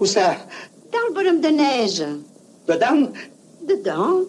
Où 0.00 0.06
ça? 0.06 0.36
Dans 0.92 1.08
le 1.08 1.14
bonhomme 1.14 1.40
de 1.40 1.48
neige. 1.48 2.04
Dedans? 2.66 3.12
Dedans. 3.66 4.20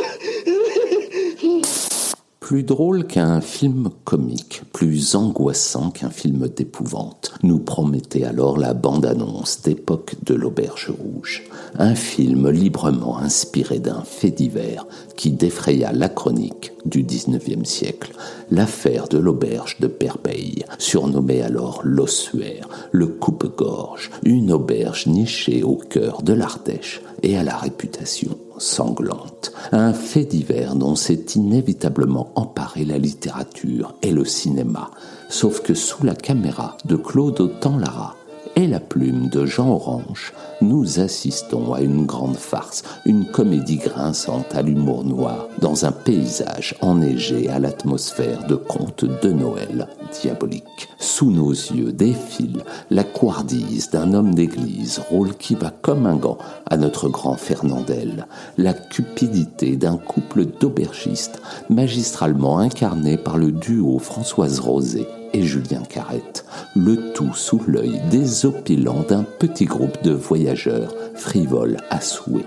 Plus 2.52 2.64
drôle 2.64 3.06
qu'un 3.06 3.40
film 3.40 3.88
comique, 4.04 4.60
plus 4.74 5.14
angoissant 5.14 5.90
qu'un 5.90 6.10
film 6.10 6.48
d'épouvante, 6.48 7.32
nous 7.42 7.58
promettait 7.58 8.24
alors 8.24 8.58
la 8.58 8.74
bande-annonce 8.74 9.62
d'époque 9.62 10.16
de 10.22 10.34
l'Auberge 10.34 10.90
Rouge, 10.90 11.44
un 11.78 11.94
film 11.94 12.50
librement 12.50 13.16
inspiré 13.16 13.78
d'un 13.78 14.02
fait 14.02 14.30
divers 14.30 14.86
qui 15.16 15.30
défraya 15.30 15.92
la 15.92 16.10
chronique 16.10 16.72
du 16.84 17.04
XIXe 17.04 17.66
siècle, 17.66 18.12
l'affaire 18.50 19.08
de 19.08 19.16
l'auberge 19.16 19.78
de 19.80 19.86
Perbeil, 19.86 20.66
surnommée 20.76 21.40
alors 21.40 21.80
l'Ossuaire, 21.84 22.68
le 22.90 23.06
coupe-gorge, 23.06 24.10
une 24.24 24.52
auberge 24.52 25.06
nichée 25.06 25.62
au 25.62 25.76
cœur 25.76 26.20
de 26.20 26.34
l'Ardèche 26.34 27.00
et 27.22 27.36
à 27.36 27.42
la 27.42 27.56
réputation 27.56 28.36
sanglante, 28.58 29.52
un 29.72 29.92
fait 29.92 30.24
divers 30.24 30.74
dont 30.74 30.94
s'est 30.94 31.24
inévitablement 31.34 32.30
emparé 32.34 32.84
la 32.84 32.98
littérature 32.98 33.94
et 34.02 34.12
le 34.12 34.24
cinéma, 34.24 34.90
sauf 35.28 35.60
que 35.60 35.74
sous 35.74 36.04
la 36.04 36.14
caméra 36.14 36.76
de 36.84 36.96
Claude 36.96 37.40
Autant-Lara, 37.40 38.16
et 38.56 38.66
la 38.66 38.80
plume 38.80 39.28
de 39.28 39.46
Jean 39.46 39.70
Orange, 39.70 40.32
nous 40.60 41.00
assistons 41.00 41.72
à 41.72 41.80
une 41.80 42.04
grande 42.04 42.36
farce, 42.36 42.82
une 43.06 43.24
comédie 43.24 43.78
grinçante 43.78 44.54
à 44.54 44.62
l'humour 44.62 45.04
noir, 45.04 45.48
dans 45.60 45.86
un 45.86 45.92
paysage 45.92 46.76
enneigé 46.80 47.48
à 47.48 47.58
l'atmosphère 47.58 48.46
de 48.46 48.56
contes 48.56 49.04
de 49.04 49.32
Noël 49.32 49.88
diabolique. 50.20 50.88
Sous 51.02 51.32
nos 51.32 51.50
yeux 51.50 51.90
défile 51.90 52.62
la 52.88 53.02
couardise 53.02 53.90
d'un 53.90 54.14
homme 54.14 54.36
d'église, 54.36 55.00
rôle 55.10 55.34
qui 55.34 55.56
va 55.56 55.70
comme 55.70 56.06
un 56.06 56.14
gant 56.14 56.38
à 56.64 56.76
notre 56.76 57.08
grand 57.08 57.34
Fernandel, 57.34 58.28
la 58.56 58.72
cupidité 58.72 59.74
d'un 59.74 59.96
couple 59.96 60.44
d'aubergistes, 60.44 61.42
magistralement 61.68 62.60
incarné 62.60 63.16
par 63.16 63.36
le 63.36 63.50
duo 63.50 63.98
Françoise 63.98 64.60
Rosé 64.60 65.08
et 65.32 65.42
Julien 65.42 65.82
Carrette, 65.82 66.44
le 66.76 67.12
tout 67.14 67.34
sous 67.34 67.60
l'œil 67.66 68.00
désopilant 68.08 69.02
d'un 69.02 69.24
petit 69.24 69.64
groupe 69.64 70.04
de 70.04 70.12
voyageurs 70.12 70.94
frivoles 71.16 71.78
à 71.90 72.00
souhait. 72.00 72.46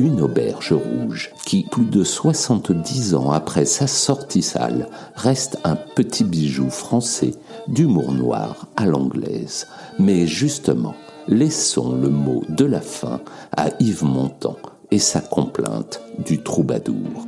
Une 0.00 0.22
auberge 0.22 0.72
rouge 0.72 1.30
qui, 1.44 1.66
plus 1.70 1.84
de 1.84 2.04
70 2.04 3.14
ans 3.16 3.32
après 3.32 3.66
sa 3.66 3.86
sortie 3.86 4.40
sale, 4.40 4.88
reste 5.14 5.58
un 5.62 5.76
petit 5.76 6.24
bijou 6.24 6.70
français 6.70 7.34
d'humour 7.68 8.14
noir 8.14 8.66
à 8.78 8.86
l'anglaise. 8.86 9.66
Mais 9.98 10.26
justement, 10.26 10.94
laissons 11.28 11.94
le 12.00 12.08
mot 12.08 12.42
de 12.48 12.64
la 12.64 12.80
fin 12.80 13.20
à 13.54 13.68
Yves 13.78 14.04
Montand 14.04 14.56
et 14.90 14.98
sa 14.98 15.20
complainte 15.20 16.00
du 16.24 16.42
troubadour. 16.42 17.26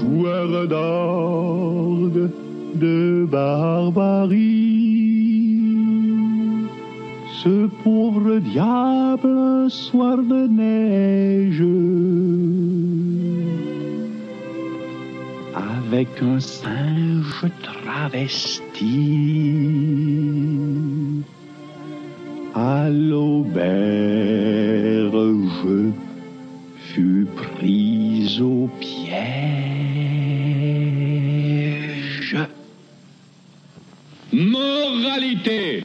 Joueur 0.00 0.66
d'orgue 0.66 2.30
de 2.74 3.28
barbarie. 3.30 5.13
Ce 7.44 7.66
pauvre 7.66 8.38
diable, 8.38 9.28
un 9.28 9.68
soir 9.68 10.16
de 10.16 10.46
neige, 10.48 11.62
avec 15.54 16.08
un 16.22 16.40
singe 16.40 17.44
travesti, 17.62 18.88
à 22.54 22.88
l'auberge 22.88 23.60
fut 26.94 27.26
prise 27.36 28.40
au 28.40 28.70
piège. 28.80 29.18
Moralité. 34.32 35.84